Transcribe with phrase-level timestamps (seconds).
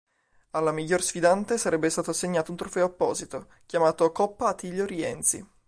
[0.53, 5.45] Alla miglior sfidante sarebbe stato assegnato un trofeo apposito, chiamato "Coppa Atilio Rienzi".